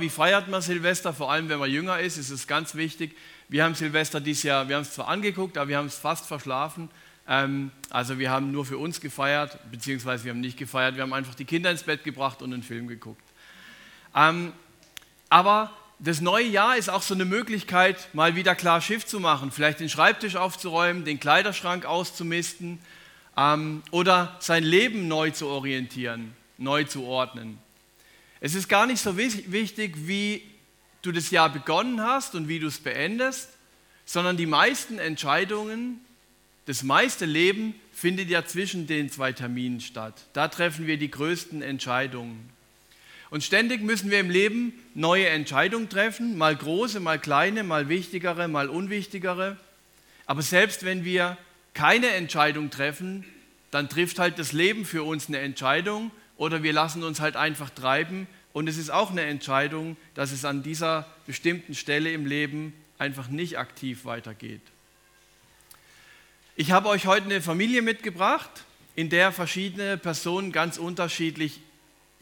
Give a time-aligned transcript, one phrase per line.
[0.00, 1.12] Wie feiert man Silvester?
[1.12, 3.16] Vor allem, wenn man jünger ist, ist es ganz wichtig.
[3.48, 6.26] Wir haben Silvester dieses Jahr, wir haben es zwar angeguckt, aber wir haben es fast
[6.26, 6.88] verschlafen.
[7.28, 11.12] Ähm, also wir haben nur für uns gefeiert, beziehungsweise wir haben nicht gefeiert, wir haben
[11.12, 13.22] einfach die Kinder ins Bett gebracht und einen Film geguckt.
[14.14, 14.52] Ähm,
[15.30, 19.50] aber das neue Jahr ist auch so eine Möglichkeit, mal wieder klar Schiff zu machen,
[19.50, 22.78] vielleicht den Schreibtisch aufzuräumen, den Kleiderschrank auszumisten
[23.36, 27.58] ähm, oder sein Leben neu zu orientieren, neu zu ordnen.
[28.44, 30.42] Es ist gar nicht so wichtig, wie
[31.00, 33.48] du das Jahr begonnen hast und wie du es beendest,
[34.04, 36.04] sondern die meisten Entscheidungen,
[36.66, 40.26] das meiste Leben findet ja zwischen den zwei Terminen statt.
[40.34, 42.50] Da treffen wir die größten Entscheidungen.
[43.30, 48.46] Und ständig müssen wir im Leben neue Entscheidungen treffen, mal große, mal kleine, mal wichtigere,
[48.46, 49.56] mal unwichtigere.
[50.26, 51.38] Aber selbst wenn wir
[51.72, 53.24] keine Entscheidung treffen,
[53.70, 57.70] dann trifft halt das Leben für uns eine Entscheidung oder wir lassen uns halt einfach
[57.70, 58.26] treiben.
[58.52, 63.28] Und es ist auch eine Entscheidung, dass es an dieser bestimmten Stelle im Leben einfach
[63.28, 64.62] nicht aktiv weitergeht.
[66.56, 68.64] Ich habe euch heute eine Familie mitgebracht,
[68.94, 71.60] in der verschiedene Personen ganz unterschiedliche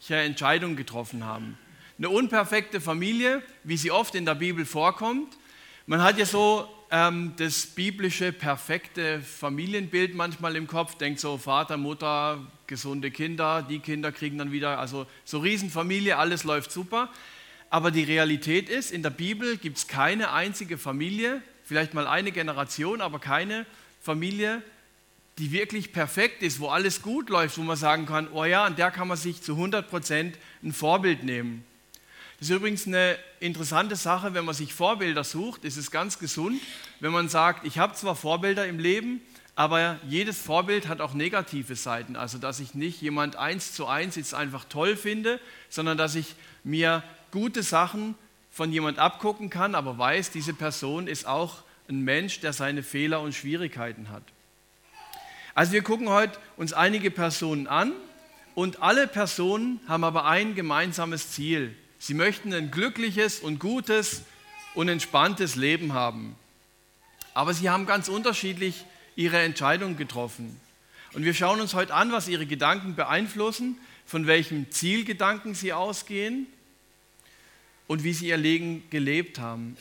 [0.08, 1.58] Entscheidungen getroffen haben.
[1.98, 5.36] Eine unperfekte Familie, wie sie oft in der Bibel vorkommt.
[5.86, 11.78] Man hat ja so ähm, das biblische perfekte Familienbild manchmal im Kopf, denkt so Vater,
[11.78, 17.08] Mutter, gesunde Kinder, die Kinder kriegen dann wieder, also so Riesenfamilie, alles läuft super.
[17.70, 22.30] Aber die Realität ist, in der Bibel gibt es keine einzige Familie, vielleicht mal eine
[22.30, 23.64] Generation, aber keine
[24.02, 24.62] Familie,
[25.38, 28.76] die wirklich perfekt ist, wo alles gut läuft, wo man sagen kann, oh ja, an
[28.76, 31.64] der kann man sich zu 100 Prozent ein Vorbild nehmen.
[32.42, 36.60] Das ist übrigens eine interessante Sache, wenn man sich Vorbilder sucht, ist es ganz gesund,
[36.98, 39.20] wenn man sagt, ich habe zwar Vorbilder im Leben,
[39.54, 42.16] aber jedes Vorbild hat auch negative Seiten.
[42.16, 46.34] Also dass ich nicht jemand eins zu eins jetzt einfach toll finde, sondern dass ich
[46.64, 48.16] mir gute Sachen
[48.50, 53.20] von jemand abgucken kann, aber weiß, diese Person ist auch ein Mensch, der seine Fehler
[53.20, 54.24] und Schwierigkeiten hat.
[55.54, 57.92] Also wir gucken heute uns einige Personen an
[58.56, 61.76] und alle Personen haben aber ein gemeinsames Ziel.
[62.04, 64.22] Sie möchten ein glückliches und gutes
[64.74, 66.34] und entspanntes Leben haben.
[67.32, 70.60] Aber sie haben ganz unterschiedlich ihre Entscheidungen getroffen.
[71.12, 76.48] Und wir schauen uns heute an, was ihre Gedanken beeinflussen, von welchem Zielgedanken sie ausgehen
[77.86, 79.76] und wie sie ihr Leben gelebt haben.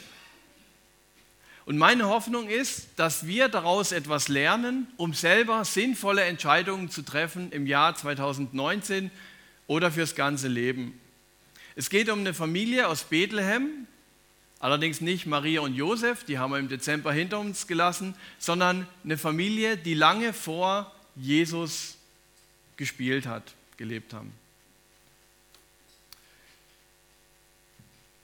[1.66, 7.52] Und meine Hoffnung ist, dass wir daraus etwas lernen, um selber sinnvolle Entscheidungen zu treffen
[7.52, 9.09] im Jahr 2019
[9.66, 11.02] oder fürs ganze Leben.
[11.76, 13.88] Es geht um eine Familie aus Bethlehem,
[14.59, 19.18] allerdings nicht Maria und Josef, die haben wir im Dezember hinter uns gelassen, sondern eine
[19.18, 21.96] Familie, die lange vor Jesus
[22.78, 24.32] gespielt hat, gelebt haben.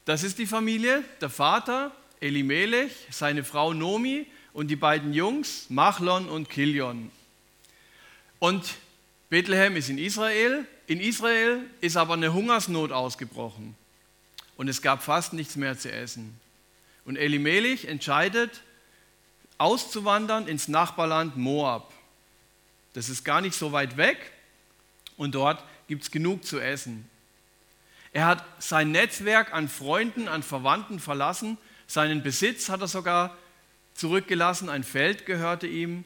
[0.05, 1.91] Das ist die Familie, der Vater
[2.21, 7.11] Elimelech, seine Frau Nomi und die beiden Jungs Machlon und Kilion.
[8.39, 8.75] Und
[9.29, 13.75] Bethlehem ist in Israel in Israel ist aber eine Hungersnot ausgebrochen
[14.55, 16.39] und es gab fast nichts mehr zu essen.
[17.03, 18.63] Und Elimelech entscheidet,
[19.57, 21.93] auszuwandern ins Nachbarland Moab.
[22.93, 24.31] Das ist gar nicht so weit weg
[25.17, 27.09] und dort gibt es genug zu essen.
[28.13, 33.37] Er hat sein Netzwerk an Freunden, an Verwandten verlassen, seinen Besitz hat er sogar
[33.93, 36.05] zurückgelassen, ein Feld gehörte ihm,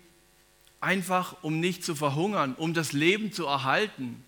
[0.81, 4.23] einfach um nicht zu verhungern, um das Leben zu erhalten.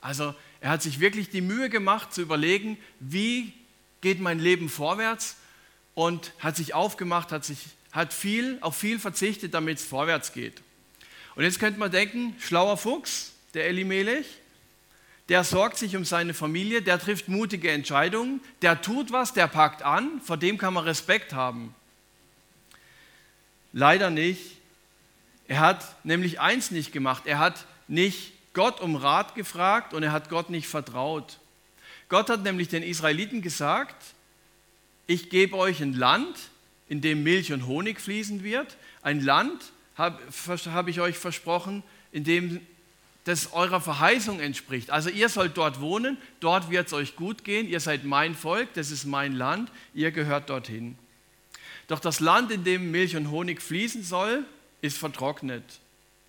[0.00, 3.52] Also er hat sich wirklich die Mühe gemacht zu überlegen, wie
[4.00, 5.36] geht mein Leben vorwärts
[5.94, 7.58] und hat sich aufgemacht, hat, sich,
[7.92, 10.62] hat viel, auf viel verzichtet, damit es vorwärts geht.
[11.34, 14.26] Und jetzt könnte man denken, schlauer Fuchs, der Elimelech,
[15.28, 19.82] der sorgt sich um seine Familie, der trifft mutige Entscheidungen, der tut was, der packt
[19.82, 21.74] an, vor dem kann man Respekt haben.
[23.72, 24.57] Leider nicht.
[25.48, 30.12] Er hat nämlich eins nicht gemacht, er hat nicht Gott um Rat gefragt und er
[30.12, 31.38] hat Gott nicht vertraut.
[32.08, 34.14] Gott hat nämlich den Israeliten gesagt,
[35.06, 36.36] ich gebe euch ein Land,
[36.88, 38.76] in dem Milch und Honig fließen wird.
[39.02, 42.60] Ein Land, habe hab ich euch versprochen, in dem
[43.24, 44.90] das eurer Verheißung entspricht.
[44.90, 48.72] Also ihr sollt dort wohnen, dort wird es euch gut gehen, ihr seid mein Volk,
[48.74, 50.96] das ist mein Land, ihr gehört dorthin.
[51.88, 54.44] Doch das Land, in dem Milch und Honig fließen soll,
[54.80, 55.64] ist vertrocknet.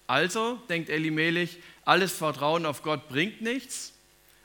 [0.07, 3.93] Also, denkt Elimelech, alles Vertrauen auf Gott bringt nichts.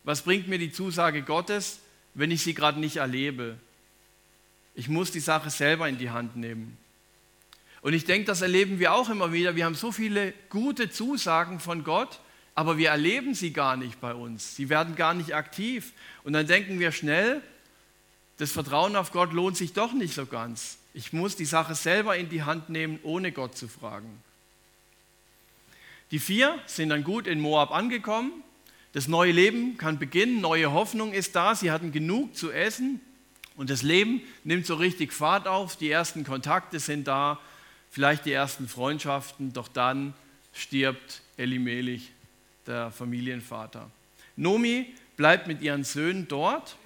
[0.02, 1.80] Was bringt mir die Zusage Gottes,
[2.12, 3.58] wenn ich sie gerade nicht erlebe?
[4.74, 6.76] Ich muss die Sache selber in die Hand nehmen.
[7.80, 9.56] Und ich denke, das erleben wir auch immer wieder.
[9.56, 12.20] Wir haben so viele gute Zusagen von Gott,
[12.54, 14.56] aber wir erleben sie gar nicht bei uns.
[14.56, 15.92] Sie werden gar nicht aktiv.
[16.24, 17.42] Und dann denken wir schnell,
[18.38, 20.78] das Vertrauen auf Gott lohnt sich doch nicht so ganz.
[20.92, 24.22] Ich muss die Sache selber in die Hand nehmen, ohne Gott zu fragen.
[26.10, 28.32] Die vier sind dann gut in Moab angekommen.
[28.92, 31.54] Das neue Leben kann beginnen, neue Hoffnung ist da.
[31.54, 33.00] Sie hatten genug zu essen
[33.56, 35.76] und das Leben nimmt so richtig Fahrt auf.
[35.76, 37.40] Die ersten Kontakte sind da,
[37.90, 40.14] vielleicht die ersten Freundschaften, doch dann
[40.52, 42.10] stirbt Elimelech,
[42.66, 43.90] der Familienvater.
[44.36, 44.86] Nomi
[45.16, 46.76] bleibt mit ihren Söhnen dort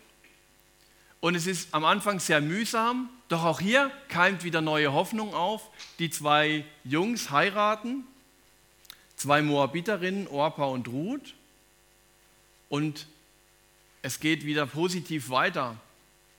[1.20, 5.70] und es ist am Anfang sehr mühsam, doch auch hier keimt wieder neue Hoffnung auf.
[5.98, 8.04] Die zwei Jungs heiraten,
[9.16, 11.34] zwei Moabiterinnen, Orpa und Ruth,
[12.68, 13.06] und
[14.02, 15.76] es geht wieder positiv weiter,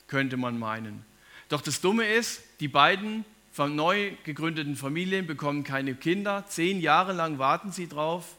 [0.07, 1.05] könnte man meinen.
[1.49, 3.25] Doch das Dumme ist, die beiden
[3.57, 6.45] neu gegründeten Familien bekommen keine Kinder.
[6.47, 8.37] Zehn Jahre lang warten sie drauf.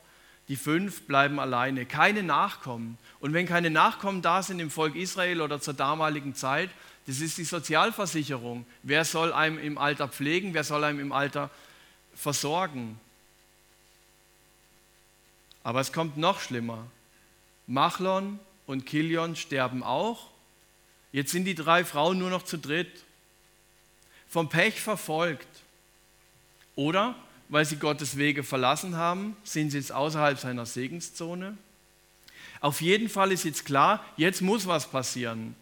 [0.51, 2.99] Die fünf bleiben alleine, keine Nachkommen.
[3.21, 6.71] Und wenn keine Nachkommen da sind im Volk Israel oder zur damaligen Zeit,
[7.07, 8.67] das ist die Sozialversicherung.
[8.83, 10.53] Wer soll einem im Alter pflegen?
[10.53, 11.51] Wer soll einem im Alter
[12.17, 12.99] versorgen?
[15.63, 16.85] Aber es kommt noch schlimmer.
[17.69, 20.31] Machlon und Kilion sterben auch.
[21.13, 23.05] Jetzt sind die drei Frauen nur noch zu dritt.
[24.29, 25.47] Vom Pech verfolgt.
[26.75, 27.15] Oder
[27.51, 31.59] weil sie Gottes Wege verlassen haben, sind sie jetzt außerhalb seiner Segenszone.
[32.61, 35.57] Auf jeden Fall ist jetzt klar, jetzt muss was passieren.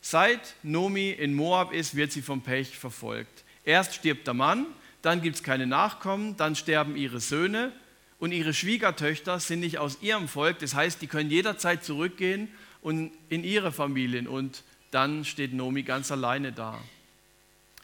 [0.00, 3.44] Seit Nomi in Moab ist, wird sie vom Pech verfolgt.
[3.64, 4.66] Erst stirbt der Mann,
[5.02, 7.72] dann gibt es keine Nachkommen, dann sterben ihre Söhne
[8.18, 10.58] und ihre Schwiegertöchter sind nicht aus ihrem Volk.
[10.58, 12.48] Das heißt, die können jederzeit zurückgehen
[12.82, 16.78] und in ihre Familien und dann steht Nomi ganz alleine da.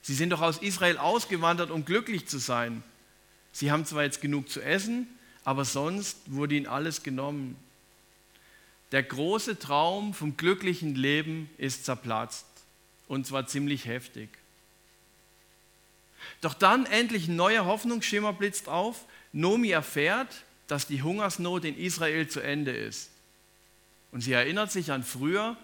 [0.02, 2.82] Sie sind doch aus Israel ausgewandert, um glücklich zu sein.
[3.52, 5.06] Sie haben zwar jetzt genug zu essen,
[5.44, 7.56] aber sonst wurde ihnen alles genommen.
[8.92, 12.46] Der große Traum vom glücklichen Leben ist zerplatzt
[13.08, 14.28] und zwar ziemlich heftig.
[16.40, 19.04] Doch dann endlich ein neuer Hoffnungsschimmer blitzt auf.
[19.32, 23.10] Nomi erfährt, dass die Hungersnot in Israel zu Ende ist.
[24.12, 25.56] Und sie erinnert sich an früher,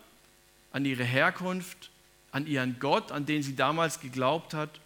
[0.73, 1.91] an ihre Herkunft,
[2.31, 4.81] an ihren Gott, an den sie damals geglaubt hat.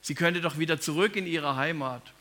[0.00, 2.13] Sie könnte doch wieder zurück in ihre Heimat.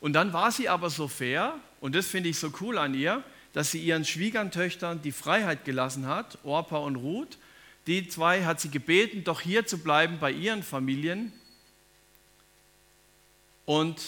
[0.00, 3.22] Und dann war sie aber so fair, und das finde ich so cool an ihr,
[3.52, 7.38] dass sie ihren Schwiegertöchtern die Freiheit gelassen hat, Orpa und Ruth.
[7.86, 11.32] Die zwei hat sie gebeten, doch hier zu bleiben bei ihren Familien.
[13.64, 14.00] Und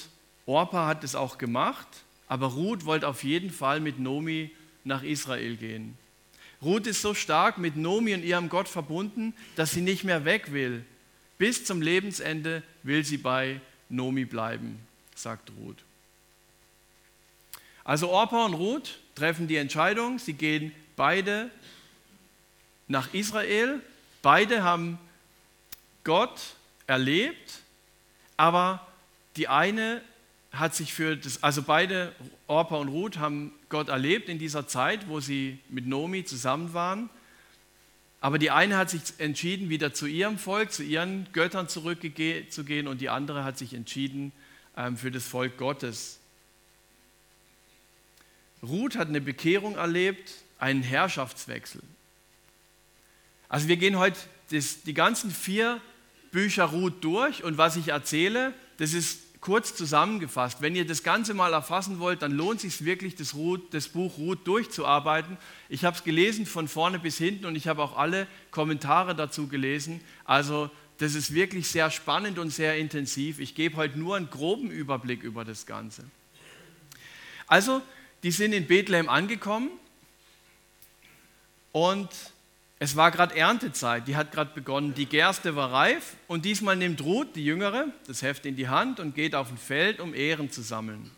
[0.46, 1.88] Orpa hat es auch gemacht,
[2.26, 4.50] aber Ruth wollte auf jeden Fall mit Nomi
[4.84, 5.96] nach Israel gehen.
[6.60, 10.52] Ruth ist so stark mit Nomi und ihrem Gott verbunden, dass sie nicht mehr weg
[10.52, 10.84] will.
[11.38, 14.78] Bis zum Lebensende will sie bei Nomi bleiben,
[15.22, 15.84] sagt Ruth.
[17.84, 21.50] Also Orpa und Ruth treffen die Entscheidung, sie gehen beide
[22.86, 23.80] nach Israel.
[24.20, 24.98] Beide haben
[26.04, 26.38] Gott
[26.86, 27.60] erlebt,
[28.36, 28.86] aber
[29.36, 30.02] die eine
[30.52, 32.12] hat sich für das, also beide,
[32.46, 37.10] Orpa und Ruth, haben Gott erlebt in dieser Zeit, wo sie mit Nomi zusammen waren.
[38.20, 43.00] Aber die eine hat sich entschieden, wieder zu ihrem Volk, zu ihren Göttern zurückzugehen und
[43.00, 44.32] die andere hat sich entschieden
[44.96, 46.18] für das Volk Gottes.
[48.62, 51.82] Ruth hat eine Bekehrung erlebt, einen Herrschaftswechsel.
[53.48, 54.18] Also wir gehen heute
[54.50, 55.80] das, die ganzen vier
[56.32, 60.60] Bücher Ruth durch und was ich erzähle, das ist kurz zusammengefasst.
[60.60, 63.88] Wenn ihr das Ganze mal erfassen wollt, dann lohnt es sich wirklich, das, Ruth, das
[63.88, 65.36] Buch Ruth durchzuarbeiten.
[65.68, 69.48] Ich habe es gelesen von vorne bis hinten und ich habe auch alle Kommentare dazu
[69.48, 70.00] gelesen.
[70.24, 73.38] Also das ist wirklich sehr spannend und sehr intensiv.
[73.38, 76.04] Ich gebe heute nur einen groben Überblick über das Ganze.
[77.46, 77.82] Also
[78.22, 79.70] die sind in Bethlehem angekommen
[81.72, 82.08] und
[82.80, 84.94] es war gerade Erntezeit, die hat gerade begonnen.
[84.94, 89.00] Die Gerste war reif und diesmal nimmt Ruth, die Jüngere, das Heft in die Hand
[89.00, 91.10] und geht auf ein Feld, um Ehren zu sammeln.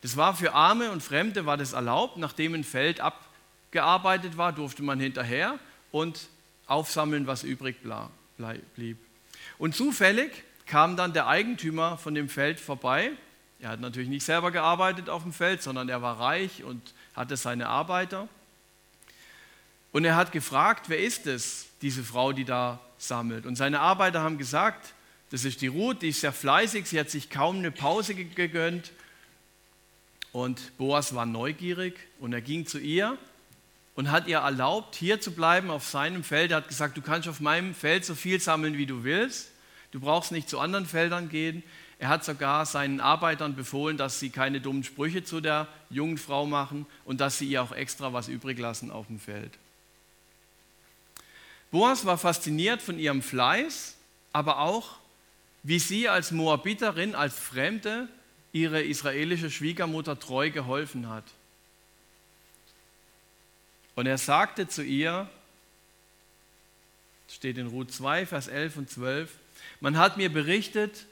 [0.00, 2.16] Das war für Arme und Fremde war das erlaubt.
[2.18, 5.58] Nachdem ein Feld abgearbeitet war, durfte man hinterher
[5.90, 6.28] und
[6.66, 7.76] aufsammeln, was übrig
[8.74, 8.98] blieb.
[9.56, 10.30] Und zufällig
[10.66, 13.12] kam dann der Eigentümer von dem Feld vorbei
[13.60, 17.36] er hat natürlich nicht selber gearbeitet auf dem Feld, sondern er war reich und hatte
[17.36, 18.28] seine Arbeiter.
[19.90, 23.46] Und er hat gefragt, wer ist es, diese Frau, die da sammelt?
[23.46, 24.94] Und seine Arbeiter haben gesagt,
[25.30, 28.92] das ist die Ruth, die ist sehr fleißig, sie hat sich kaum eine Pause gegönnt.
[30.30, 33.18] Und Boas war neugierig und er ging zu ihr
[33.98, 36.52] und hat ihr erlaubt, hier zu bleiben auf seinem Feld.
[36.52, 39.50] Er hat gesagt, du kannst auf meinem Feld so viel sammeln, wie du willst.
[39.90, 41.64] Du brauchst nicht zu anderen Feldern gehen.
[41.98, 46.46] Er hat sogar seinen Arbeitern befohlen, dass sie keine dummen Sprüche zu der jungen Frau
[46.46, 49.50] machen und dass sie ihr auch extra was übrig lassen auf dem Feld.
[51.72, 53.96] Boas war fasziniert von ihrem Fleiß,
[54.32, 54.98] aber auch,
[55.64, 58.06] wie sie als Moabiterin, als Fremde,
[58.52, 61.24] ihre israelische Schwiegermutter treu geholfen hat.
[63.98, 65.28] Und er sagte zu ihr,
[67.28, 69.28] steht in Ruth 2, Vers 11 und 12,
[69.80, 71.06] man hat mir berichtet,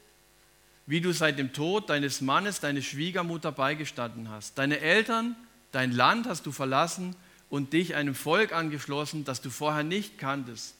[0.86, 4.56] wie du seit dem Tod deines Mannes deine Schwiegermutter beigestanden hast.
[4.56, 5.34] Deine Eltern,
[5.72, 7.16] dein Land hast du verlassen
[7.50, 10.76] und dich einem Volk angeschlossen, das du vorher nicht kanntest.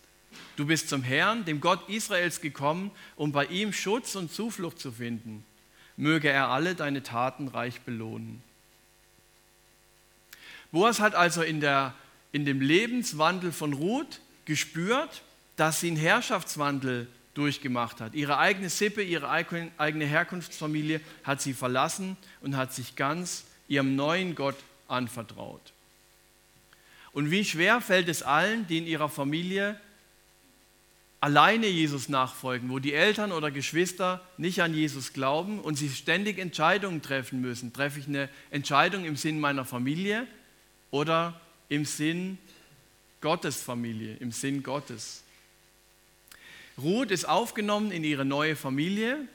[0.54, 4.92] Du bist zum Herrn, dem Gott Israels, gekommen, um bei ihm Schutz und Zuflucht zu
[4.92, 5.44] finden.
[5.96, 8.44] Möge er alle deine Taten reich belohnen.
[10.76, 11.95] Boas hat also in, der,
[12.33, 15.23] in dem Lebenswandel von Ruth gespürt,
[15.56, 18.12] dass sie einen Herrschaftswandel durchgemacht hat.
[18.12, 24.35] Ihre eigene Sippe, ihre eigene Herkunftsfamilie hat sie verlassen und hat sich ganz ihrem neuen
[24.35, 24.56] Gott
[24.87, 25.73] anvertraut.
[27.12, 29.80] Und wie schwer fällt es allen, die in ihrer Familie
[31.21, 36.37] alleine Jesus nachfolgen, wo die Eltern oder Geschwister nicht an Jesus glauben und sie ständig
[36.37, 37.73] Entscheidungen treffen müssen.
[37.73, 40.26] Treffe ich eine Entscheidung im Sinn meiner Familie
[40.90, 42.38] oder im Sinn
[43.21, 45.23] Gottes Familie, im Sinn Gottes?
[46.78, 49.26] Ruth ist aufgenommen in ihre neue Familie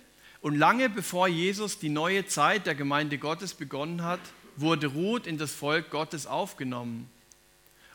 [0.42, 4.20] und lange bevor Jesus die neue Zeit der Gemeinde Gottes begonnen hat,
[4.58, 7.10] wurde Ruth in das Volk Gottes aufgenommen.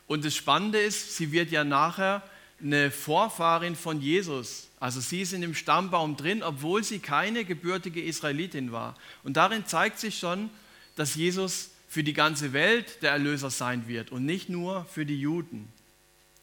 [0.07, 2.23] Und das Spannende ist, sie wird ja nachher
[2.61, 4.69] eine Vorfahrin von Jesus.
[4.79, 8.95] Also sie ist in dem Stammbaum drin, obwohl sie keine gebürtige Israelitin war.
[9.23, 10.49] Und darin zeigt sich schon,
[10.95, 15.19] dass Jesus für die ganze Welt der Erlöser sein wird und nicht nur für die
[15.19, 15.71] Juden.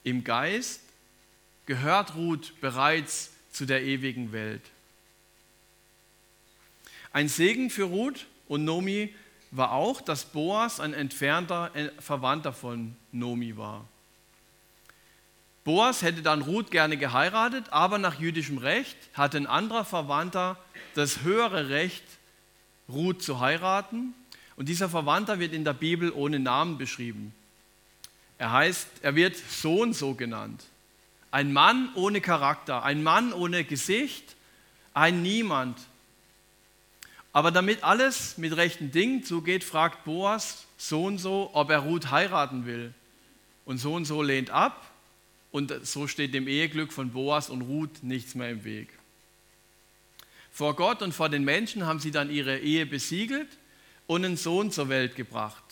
[0.02, 0.80] Im Geist
[1.66, 4.62] gehört Ruth bereits zu der ewigen Welt.
[7.12, 9.14] Ein Segen für Ruth und Nomi
[9.50, 11.70] war auch, dass Boas ein entfernter
[12.00, 13.86] Verwandter von Nomi war.
[15.62, 20.58] Boas hätte dann Ruth gerne geheiratet, aber nach jüdischem Recht hatte ein anderer Verwandter
[20.94, 22.04] das höhere Recht,
[22.88, 24.12] Ruth zu heiraten.
[24.56, 27.34] Und dieser Verwandter wird in der Bibel ohne Namen beschrieben.
[28.38, 30.64] Er heißt, er wird Sohn so genannt.
[31.30, 34.36] Ein Mann ohne Charakter, ein Mann ohne Gesicht,
[34.92, 35.78] ein Niemand.
[37.32, 42.10] Aber damit alles mit rechten Dingen zugeht, fragt Boas so und so, ob er Ruth
[42.12, 42.94] heiraten will.
[43.64, 44.92] Und so und so lehnt ab
[45.50, 48.88] und so steht dem Eheglück von Boas und Ruth nichts mehr im Weg.
[50.52, 53.48] Vor Gott und vor den Menschen haben sie dann ihre Ehe besiegelt
[54.06, 55.62] und einen Sohn zur Welt gebracht.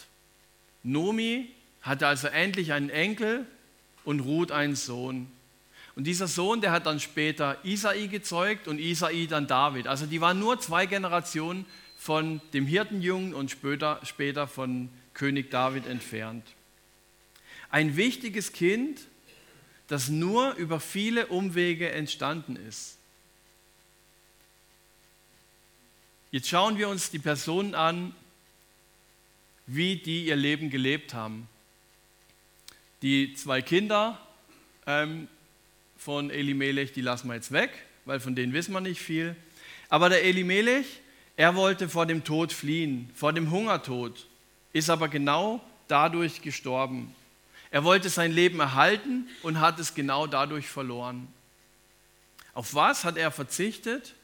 [0.83, 1.51] Nomi
[1.83, 3.47] hatte also endlich einen Enkel
[4.05, 5.29] und Ruth einen Sohn.
[5.95, 9.87] Und dieser Sohn, der hat dann später Isai gezeugt und Isai dann David.
[9.87, 11.67] Also die waren nur zwei Generationen
[11.99, 16.45] von dem Hirtenjungen und später, später von König David entfernt.
[17.71, 19.01] Ein wichtiges Kind,
[19.89, 22.97] das nur über viele Umwege entstanden ist.
[26.31, 28.15] Jetzt schauen wir uns die Personen an,
[29.67, 31.49] wie die ihr Leben gelebt haben.
[33.03, 34.21] Die zwei Kinder,
[34.87, 35.29] ähm,
[35.97, 37.71] von Elimelech, die lassen wir jetzt weg,
[38.05, 39.37] weil von denen wissen wir nicht viel.
[39.89, 41.01] Aber der Elimelech,
[41.37, 44.27] er wollte vor dem Tod fliehen, vor dem Hungertod,
[44.73, 47.15] ist aber genau dadurch gestorben.
[47.71, 51.29] Er wollte sein Leben erhalten und hat es genau dadurch verloren.
[52.53, 54.15] Auf was hat er verzichtet?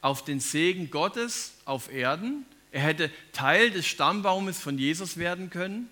[0.00, 2.44] Auf den Segen Gottes auf Erden.
[2.72, 5.88] Er hätte Teil des Stammbaumes von Jesus werden können.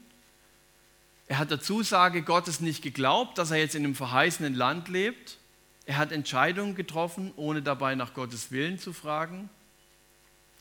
[1.29, 5.39] Er hat der Zusage Gottes nicht geglaubt, dass er jetzt in einem verheißenen Land lebt.
[5.87, 9.49] Er hat Entscheidungen getroffen, ohne dabei nach Gottes Willen zu fragen.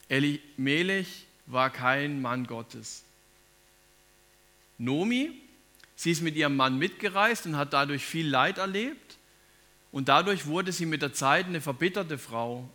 [0.09, 3.03] Elimelech war kein Mann Gottes.
[4.77, 5.31] Nomi,
[5.95, 9.17] sie ist mit ihrem Mann mitgereist und hat dadurch viel Leid erlebt.
[9.91, 12.69] Und dadurch wurde sie mit der Zeit eine verbitterte Frau.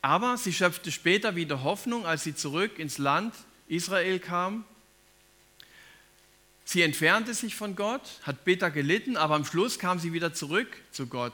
[0.00, 3.34] Aber sie schöpfte später wieder Hoffnung, als sie zurück ins Land
[3.68, 4.64] Israel kam
[6.70, 10.68] Sie entfernte sich von Gott, hat bitter gelitten, aber am Schluss kam sie wieder zurück
[10.90, 11.32] zu Gott.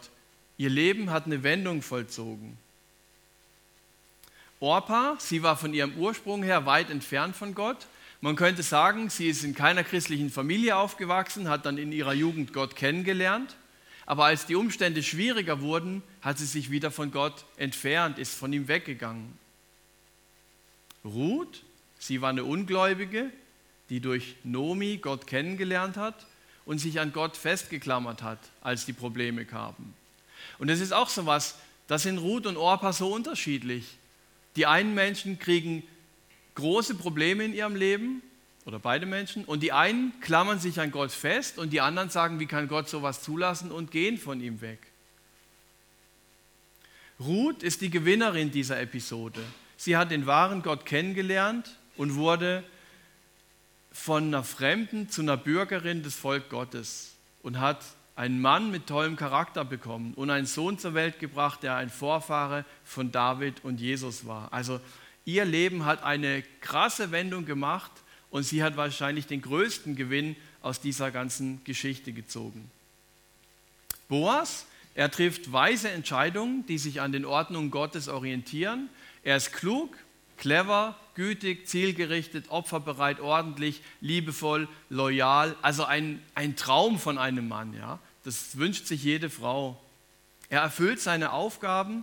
[0.59, 2.57] Ihr Leben hat eine Wendung vollzogen.
[4.61, 7.89] Orpa, sie war von ihrem Ursprung her weit entfernt von Gott.
[8.21, 12.53] Man könnte sagen, sie ist in keiner christlichen Familie aufgewachsen, hat dann in ihrer Jugend
[12.53, 13.57] Gott kennengelernt.
[14.07, 18.53] Aber als die Umstände schwieriger wurden, hat sie sich wieder von Gott entfernt, ist von
[18.53, 19.39] ihm weggegangen.
[21.05, 21.63] Ruth,
[21.99, 23.31] sie war eine Ungläubige,
[23.89, 26.27] die durch Nomi Gott kennengelernt hat
[26.65, 29.95] und sich an Gott festgeklammert hat, als die Probleme kamen.
[30.59, 31.57] Und es ist auch so was,
[31.87, 33.99] das sind Ruth und Orpa so unterschiedlich.
[34.57, 35.83] Die einen Menschen kriegen
[36.55, 38.23] große Probleme in ihrem Leben
[38.67, 39.45] oder beide Menschen.
[39.45, 42.89] Und die einen klammern sich an Gott fest und die anderen sagen, wie kann Gott
[42.89, 44.81] sowas zulassen und gehen von ihm weg.
[47.21, 49.41] Ruth ist die Gewinnerin dieser Episode.
[49.77, 52.65] Sie hat den wahren Gott kennengelernt und wurde
[53.93, 57.85] von einer Fremden zu einer Bürgerin des Volk Gottes und hat
[58.17, 62.65] einen Mann mit tollem Charakter bekommen und einen Sohn zur Welt gebracht, der ein Vorfahre
[62.85, 64.53] von David und Jesus war.
[64.53, 64.81] Also
[65.25, 67.93] ihr Leben hat eine krasse Wendung gemacht
[68.35, 72.69] und sie hat wahrscheinlich den größten Gewinn aus dieser ganzen Geschichte gezogen.
[74.09, 78.89] Boas, er trifft weise Entscheidungen, die sich an den Ordnungen Gottes orientieren.
[79.23, 79.97] Er ist klug,
[80.37, 85.55] clever, gütig, zielgerichtet, opferbereit, ordentlich, liebevoll, loyal.
[85.63, 87.73] Also ein, ein Traum von einem Mann.
[87.73, 88.01] Ja?
[88.25, 89.81] Das wünscht sich jede Frau.
[90.49, 92.03] Er erfüllt seine Aufgaben.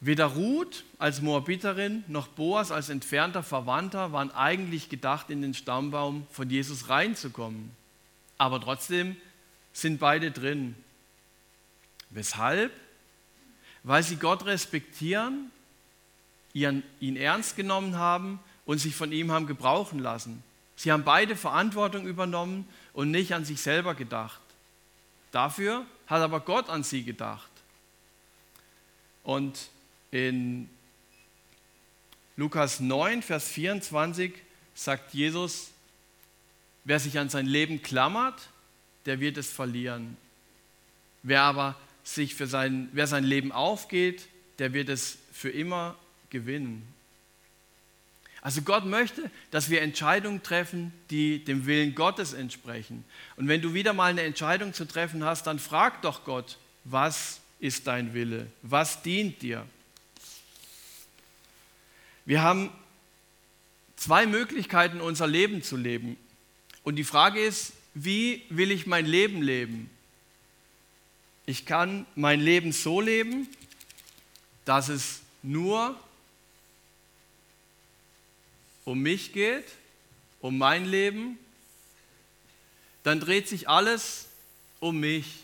[0.00, 6.26] Weder Ruth als Moabiterin noch Boas als entfernter Verwandter waren eigentlich gedacht, in den Stammbaum
[6.30, 7.70] von Jesus reinzukommen.
[8.38, 9.16] Aber trotzdem
[9.74, 10.74] sind beide drin.
[12.08, 12.72] Weshalb?
[13.82, 15.50] Weil sie Gott respektieren
[16.52, 20.42] ihn ernst genommen haben und sich von ihm haben gebrauchen lassen.
[20.76, 24.40] Sie haben beide Verantwortung übernommen und nicht an sich selber gedacht.
[25.30, 27.50] Dafür hat aber Gott an sie gedacht.
[29.22, 29.68] Und
[30.10, 30.68] in
[32.36, 34.32] Lukas 9, Vers 24
[34.74, 35.70] sagt Jesus,
[36.84, 38.48] wer sich an sein Leben klammert,
[39.06, 40.16] der wird es verlieren.
[41.22, 45.96] Wer aber sich für sein, wer sein Leben aufgeht, der wird es für immer
[46.30, 46.86] gewinnen.
[48.42, 53.04] Also Gott möchte, dass wir Entscheidungen treffen, die dem Willen Gottes entsprechen.
[53.36, 57.40] Und wenn du wieder mal eine Entscheidung zu treffen hast, dann frag doch Gott, was
[57.58, 58.46] ist dein Wille?
[58.62, 59.66] Was dient dir?
[62.30, 62.70] Wir haben
[63.96, 66.16] zwei Möglichkeiten, unser Leben zu leben.
[66.84, 69.90] Und die Frage ist, wie will ich mein Leben leben?
[71.44, 73.48] Ich kann mein Leben so leben,
[74.64, 75.98] dass es nur
[78.84, 79.64] um mich geht,
[80.40, 81.36] um mein Leben,
[83.02, 84.28] dann dreht sich alles
[84.78, 85.42] um mich.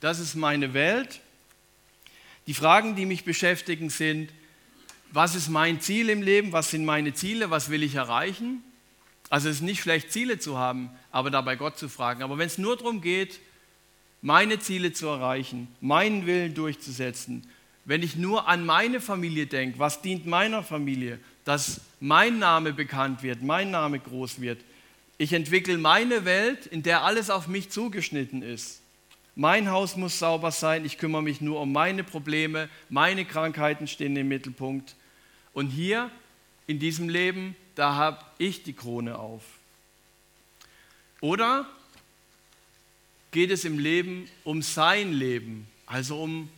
[0.00, 1.22] Das ist meine Welt.
[2.46, 4.30] Die Fragen, die mich beschäftigen, sind,
[5.14, 6.52] was ist mein Ziel im Leben?
[6.52, 7.48] Was sind meine Ziele?
[7.50, 8.64] Was will ich erreichen?
[9.30, 12.22] Also es ist nicht schlecht, Ziele zu haben, aber dabei Gott zu fragen.
[12.22, 13.38] Aber wenn es nur darum geht,
[14.22, 17.46] meine Ziele zu erreichen, meinen Willen durchzusetzen,
[17.84, 23.22] wenn ich nur an meine Familie denke, was dient meiner Familie, dass mein Name bekannt
[23.22, 24.60] wird, mein Name groß wird.
[25.16, 28.80] Ich entwickle meine Welt, in der alles auf mich zugeschnitten ist.
[29.36, 34.16] Mein Haus muss sauber sein, ich kümmere mich nur um meine Probleme, meine Krankheiten stehen
[34.16, 34.96] im Mittelpunkt.
[35.54, 36.10] Und hier
[36.66, 39.42] in diesem Leben, da habe ich die Krone auf.
[41.20, 41.66] Oder
[43.30, 46.50] geht es im Leben um sein Leben, also um,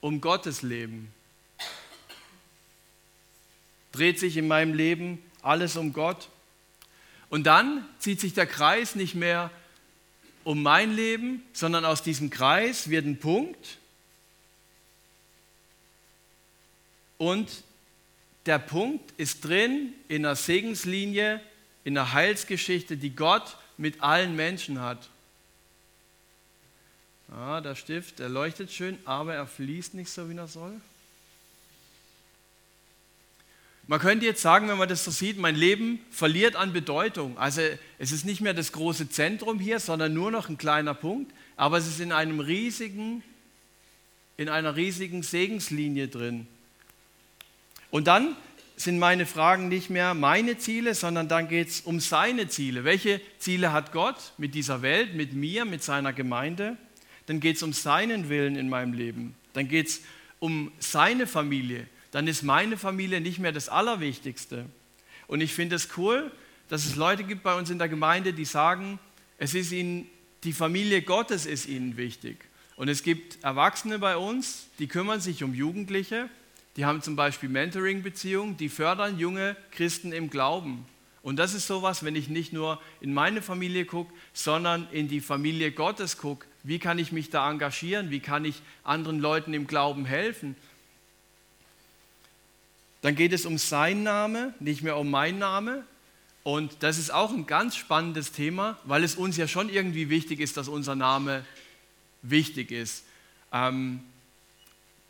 [0.00, 1.12] um Gottes Leben?
[3.96, 6.28] dreht sich in meinem Leben alles um Gott.
[7.28, 9.50] Und dann zieht sich der Kreis nicht mehr
[10.44, 13.78] um mein Leben, sondern aus diesem Kreis wird ein Punkt.
[17.18, 17.64] Und
[18.46, 21.40] der Punkt ist drin in einer Segenslinie,
[21.84, 25.08] in einer Heilsgeschichte, die Gott mit allen Menschen hat.
[27.30, 30.80] Ah, der Stift, der leuchtet schön, aber er fließt nicht so, wie er soll.
[33.88, 37.38] Man könnte jetzt sagen, wenn man das so sieht, mein Leben verliert an Bedeutung.
[37.38, 37.62] Also
[37.98, 41.78] es ist nicht mehr das große Zentrum hier, sondern nur noch ein kleiner Punkt, aber
[41.78, 43.22] es ist in einem riesigen,
[44.36, 46.48] in einer riesigen Segenslinie drin.
[47.96, 48.36] Und dann
[48.76, 52.84] sind meine Fragen nicht mehr meine Ziele, sondern dann geht es um seine Ziele.
[52.84, 56.76] Welche Ziele hat Gott mit dieser Welt, mit mir, mit seiner Gemeinde?
[57.24, 59.34] Dann geht es um seinen Willen in meinem Leben.
[59.54, 60.02] Dann geht es
[60.38, 64.64] um seine Familie dann ist meine Familie nicht mehr das Allerwichtigste.
[65.26, 66.32] Und ich finde es cool,
[66.70, 68.98] dass es Leute gibt bei uns in der Gemeinde, die sagen,
[69.36, 70.08] es ist ihnen,
[70.42, 72.38] die Familie Gottes ist ihnen wichtig.
[72.76, 76.30] Und es gibt Erwachsene bei uns, die kümmern sich um Jugendliche,
[76.76, 80.86] die haben zum Beispiel Mentoring-Beziehungen, die fördern junge Christen im Glauben.
[81.22, 85.20] Und das ist sowas, wenn ich nicht nur in meine Familie gucke, sondern in die
[85.20, 86.46] Familie Gottes gucke.
[86.62, 88.10] Wie kann ich mich da engagieren?
[88.10, 90.54] Wie kann ich anderen Leuten im Glauben helfen?
[93.02, 95.84] Dann geht es um sein Name, nicht mehr um mein Name.
[96.42, 100.38] Und das ist auch ein ganz spannendes Thema, weil es uns ja schon irgendwie wichtig
[100.38, 101.44] ist, dass unser Name
[102.22, 103.04] wichtig ist,
[103.52, 104.00] ähm,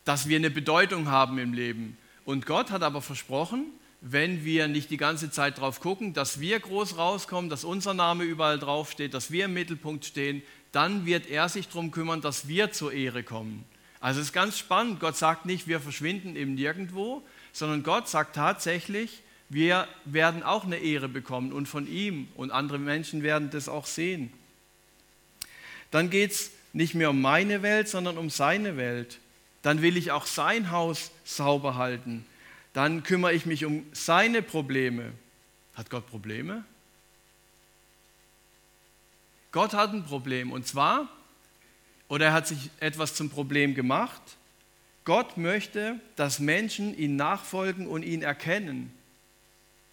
[0.07, 1.99] dass wir eine Bedeutung haben im Leben.
[2.25, 3.67] Und Gott hat aber versprochen,
[4.01, 8.25] wenn wir nicht die ganze Zeit drauf gucken, dass wir groß rauskommen, dass unser Name
[8.25, 12.71] überall draufsteht, dass wir im Mittelpunkt stehen, dann wird er sich darum kümmern, dass wir
[12.71, 13.65] zur Ehre kommen.
[13.99, 15.01] Also es ist ganz spannend.
[15.01, 20.77] Gott sagt nicht, wir verschwinden im Nirgendwo, sondern Gott sagt tatsächlich, wir werden auch eine
[20.77, 24.33] Ehre bekommen und von ihm und andere Menschen werden das auch sehen.
[25.91, 29.19] Dann geht es nicht mehr um meine Welt, sondern um seine Welt.
[29.67, 32.25] Dann will ich auch sein Haus sauber halten.
[32.73, 35.11] Dann kümmere ich mich um seine Probleme.
[35.75, 36.65] Hat Gott Probleme?
[39.51, 41.09] Gott hat ein Problem und zwar,
[42.07, 44.23] oder er hat sich etwas zum Problem gemacht.
[45.05, 48.97] Gott möchte, dass Menschen ihn nachfolgen und ihn erkennen.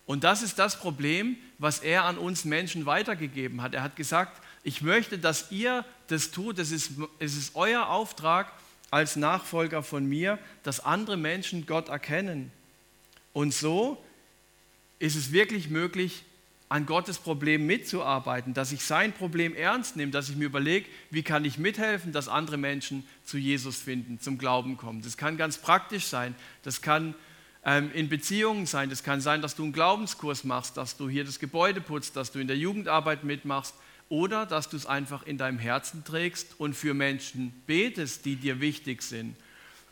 [0.05, 3.73] Und das ist das Problem, was er an uns Menschen weitergegeben hat.
[3.73, 6.59] Er hat gesagt, ich möchte, dass ihr das tut.
[6.59, 8.51] Es ist, es ist euer Auftrag
[8.93, 12.51] als Nachfolger von mir, dass andere Menschen Gott erkennen.
[13.33, 13.97] Und so
[14.99, 16.25] ist es wirklich möglich,
[16.69, 21.23] an Gottes Problem mitzuarbeiten, dass ich sein Problem ernst nehme, dass ich mir überlege, wie
[21.23, 25.01] kann ich mithelfen, dass andere Menschen zu Jesus finden, zum Glauben kommen.
[25.01, 26.35] Das kann ganz praktisch sein.
[26.61, 27.15] Das kann
[27.65, 28.91] ähm, in Beziehungen sein.
[28.91, 32.31] Das kann sein, dass du einen Glaubenskurs machst, dass du hier das Gebäude putzt, dass
[32.31, 33.73] du in der Jugendarbeit mitmachst
[34.09, 38.59] oder dass du es einfach in deinem Herzen trägst und für Menschen betest, die dir
[38.59, 39.35] wichtig sind.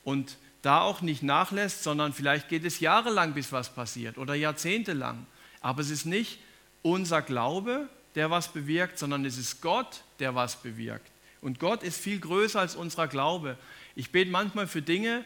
[0.03, 5.25] Und da auch nicht nachlässt, sondern vielleicht geht es jahrelang, bis was passiert oder jahrzehntelang.
[5.59, 6.39] Aber es ist nicht
[6.83, 11.09] unser Glaube, der was bewirkt, sondern es ist Gott, der was bewirkt.
[11.41, 13.57] Und Gott ist viel größer als unser Glaube.
[13.95, 15.25] Ich bete manchmal für Dinge,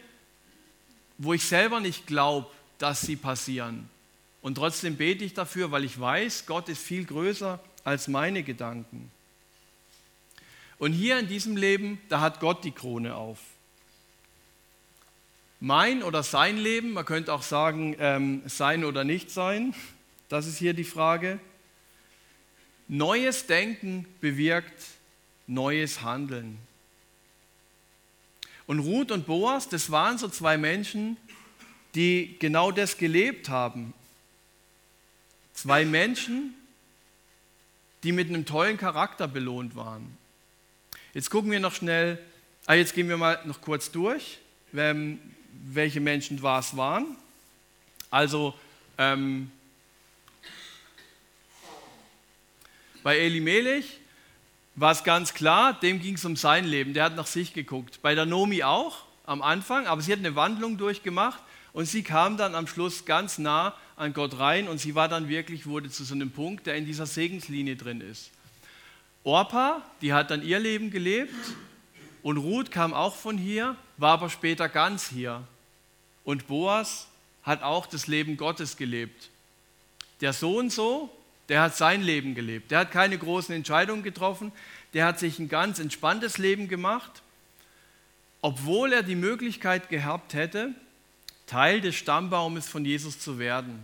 [1.18, 3.90] wo ich selber nicht glaube, dass sie passieren.
[4.42, 9.10] Und trotzdem bete ich dafür, weil ich weiß, Gott ist viel größer als meine Gedanken.
[10.78, 13.40] Und hier in diesem Leben, da hat Gott die Krone auf.
[15.62, 19.74] Mein oder sein Leben, man könnte auch sagen, ähm, sein oder nicht sein,
[20.28, 21.40] das ist hier die Frage.
[22.90, 24.84] Neues Denken bewirkt
[25.48, 26.58] neues Handeln.
[28.68, 31.18] Und Ruth und Boas, das waren so zwei Menschen,
[31.94, 33.94] die genau das gelebt haben.
[35.54, 36.54] Zwei Menschen,
[38.06, 40.16] die mit einem tollen Charakter belohnt waren.
[41.16, 42.20] Jetzt gucken wir noch schnell,
[42.68, 44.38] ah, jetzt gehen wir mal noch kurz durch,
[44.72, 47.16] welche Menschen was waren.
[48.12, 48.54] Also
[49.00, 49.50] ähm,
[53.02, 54.00] bei Elimelech
[54.76, 58.04] war es ganz klar, dem ging es um sein Leben, der hat nach sich geguckt.
[58.04, 61.42] Bei der Nomi auch am Anfang, aber sie hat eine Wandlung durchgemacht
[61.76, 65.28] und sie kam dann am Schluss ganz nah an Gott rein und sie war dann
[65.28, 68.32] wirklich, wurde zu so einem Punkt, der in dieser Segenslinie drin ist.
[69.26, 71.36] Orpa, die hat dann ihr Leben gelebt
[72.24, 75.44] und Ruth kam auch von hier, war aber später ganz hier.
[76.24, 77.08] Und Boas
[77.44, 79.30] hat auch das Leben Gottes gelebt.
[80.22, 81.10] Der Sohn so,
[81.50, 82.72] der hat sein Leben gelebt.
[82.72, 84.54] Der hat keine großen Entscheidungen getroffen.
[84.94, 87.22] Der hat sich ein ganz entspanntes Leben gemacht,
[88.42, 90.74] obwohl er die Möglichkeit gehabt hätte,
[91.48, 93.80] Teil des Stammbaumes von Jesus zu werden.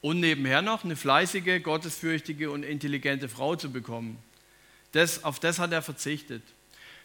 [0.00, 4.18] Und nebenher noch eine fleißige, gottesfürchtige und intelligente Frau zu bekommen.
[4.92, 6.42] Das, auf das hat er verzichtet.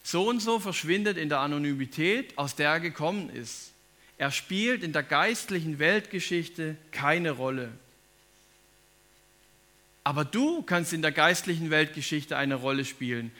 [0.03, 3.71] So und so verschwindet in der Anonymität, aus der er gekommen ist.
[4.17, 7.71] Er spielt in der geistlichen Weltgeschichte keine Rolle.
[10.03, 13.31] Aber du kannst in der geistlichen Weltgeschichte eine Rolle spielen.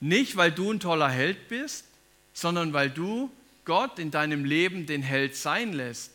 [0.00, 1.84] Nicht, weil du ein toller Held bist,
[2.32, 3.30] sondern weil du
[3.68, 6.10] Gott in deinem Leben den Held sein lässt.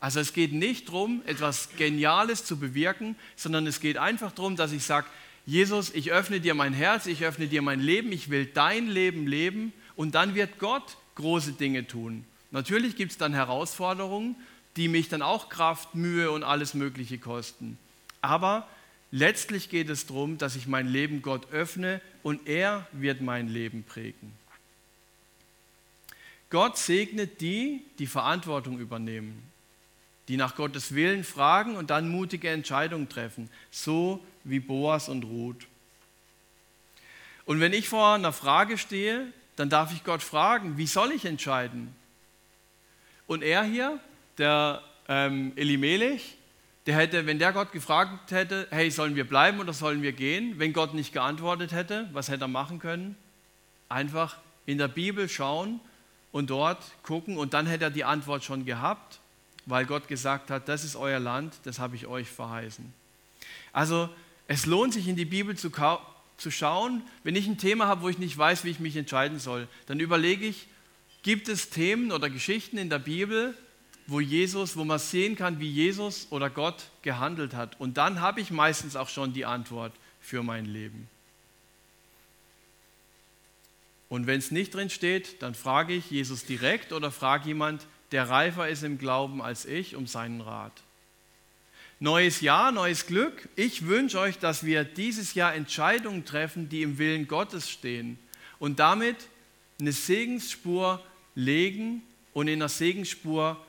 [0.00, 4.72] Also es geht nicht darum, etwas Geniales zu bewirken, sondern es geht einfach darum, dass
[4.72, 5.06] ich sage,
[5.46, 9.26] Jesus, ich öffne dir mein Herz, ich öffne dir mein Leben, ich will dein Leben
[9.26, 12.26] leben und dann wird Gott große Dinge tun.
[12.50, 14.36] Natürlich gibt es dann Herausforderungen,
[14.76, 17.78] die mich dann auch Kraft, Mühe und alles Mögliche kosten.
[18.20, 18.68] Aber
[19.10, 23.84] letztlich geht es darum, dass ich mein Leben Gott öffne und er wird mein Leben
[23.84, 24.38] prägen.
[26.50, 29.40] Gott segnet die, die Verantwortung übernehmen,
[30.26, 35.66] die nach Gottes Willen fragen und dann mutige Entscheidungen treffen, so wie Boas und Ruth.
[37.44, 41.24] Und wenn ich vor einer Frage stehe, dann darf ich Gott fragen, wie soll ich
[41.24, 41.94] entscheiden?
[43.26, 44.00] Und er hier,
[44.38, 46.36] der ähm, Elimelech,
[46.86, 50.58] der hätte, wenn der Gott gefragt hätte, hey, sollen wir bleiben oder sollen wir gehen?
[50.58, 53.16] Wenn Gott nicht geantwortet hätte, was hätte er machen können?
[53.88, 55.80] Einfach in der Bibel schauen
[56.32, 59.20] und dort gucken und dann hätte er die Antwort schon gehabt,
[59.66, 62.92] weil Gott gesagt hat, das ist euer Land, das habe ich euch verheißen.
[63.72, 64.08] Also
[64.46, 65.70] es lohnt sich in die Bibel zu,
[66.36, 69.38] zu schauen, wenn ich ein Thema habe, wo ich nicht weiß, wie ich mich entscheiden
[69.38, 70.66] soll, dann überlege ich,
[71.22, 73.54] gibt es Themen oder Geschichten in der Bibel,
[74.06, 77.78] wo Jesus, wo man sehen kann, wie Jesus oder Gott gehandelt hat.
[77.78, 81.08] Und dann habe ich meistens auch schon die Antwort für mein Leben.
[84.10, 88.28] Und wenn es nicht drin steht, dann frage ich Jesus direkt oder frage jemand, der
[88.28, 90.82] reifer ist im Glauben als ich, um seinen Rat.
[92.00, 93.48] Neues Jahr, neues Glück.
[93.54, 98.18] Ich wünsche euch, dass wir dieses Jahr Entscheidungen treffen, die im Willen Gottes stehen
[98.58, 99.16] und damit
[99.78, 101.00] eine Segensspur
[101.36, 103.64] legen und in der Segensspur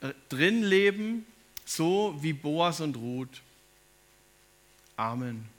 [0.00, 1.26] äh, drin leben,
[1.66, 3.42] so wie Boas und Ruth.
[4.96, 5.55] Amen.